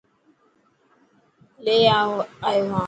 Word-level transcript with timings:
لي 1.63 1.75
آيو 2.49 2.63
هان. 2.71 2.77